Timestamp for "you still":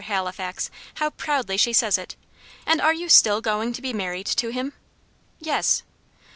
2.91-3.39